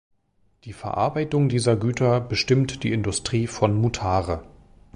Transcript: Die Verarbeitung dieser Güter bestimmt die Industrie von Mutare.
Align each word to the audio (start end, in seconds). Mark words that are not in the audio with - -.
Die 0.63 0.73
Verarbeitung 0.73 1.47
dieser 1.47 1.75
Güter 1.75 2.21
bestimmt 2.21 2.81
die 2.83 2.91
Industrie 2.91 3.45
von 3.45 3.79
Mutare. 3.79 4.43